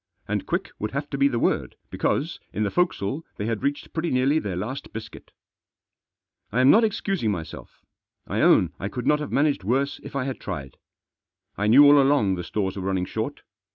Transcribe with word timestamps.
And 0.27 0.47
quick 0.47 0.71
would 0.79 0.93
have 0.93 1.11
to 1.11 1.17
be 1.19 1.27
the 1.27 1.37
word, 1.37 1.75
because, 1.91 2.39
in 2.51 2.63
the 2.63 2.71
forecastle 2.71 3.23
they 3.37 3.45
had 3.45 3.61
reached 3.61 3.93
pretty 3.93 4.09
nearly 4.09 4.39
their 4.39 4.55
last 4.55 4.91
biscuit. 4.91 5.29
I 6.51 6.59
am 6.59 6.71
not 6.71 6.83
excusing 6.83 7.29
myself. 7.29 7.85
I 8.25 8.41
own 8.41 8.73
I 8.79 8.89
could 8.89 9.05
not 9.05 9.19
have 9.19 9.31
managed 9.31 9.63
worse 9.63 9.99
if 10.01 10.15
I 10.15 10.23
had 10.23 10.39
tried. 10.39 10.77
I 11.55 11.67
knew 11.67 11.85
all 11.85 12.01
along 12.01 12.33
the 12.33 12.43
stores 12.43 12.75
were 12.75 12.81
running 12.81 13.05
short. 13.05 13.43